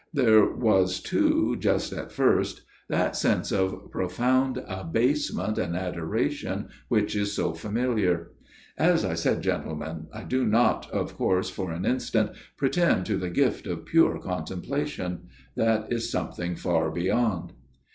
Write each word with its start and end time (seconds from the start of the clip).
There 0.15 0.49
was 0.51 0.99
too, 0.99 1.55
just 1.59 1.93
at 1.93 2.11
first, 2.11 2.61
that 2.89 3.15
sense 3.15 3.51
of 3.51 3.91
profound 3.91 4.57
abasement 4.67 5.59
and 5.59 5.75
adoration 5.75 6.69
which 6.87 7.15
is 7.15 7.33
so 7.33 7.53
familiar.... 7.53 8.31
As 8.79 9.05
I 9.05 9.13
said, 9.13 9.43
gentlemen, 9.43 10.07
I 10.11 10.23
do 10.23 10.43
not 10.43 10.89
of 10.89 11.15
course 11.15 11.51
for 11.51 11.69
an 11.71 11.85
instant 11.85 12.31
pretend 12.57 13.05
to 13.05 13.17
the 13.17 13.29
gift 13.29 13.67
of 13.67 13.85
pure 13.85 14.17
contemplation; 14.19 15.27
that 15.55 15.93
is 15.93 16.09
something 16.11 16.55
far 16.55 16.89
beyond. 16.89 17.53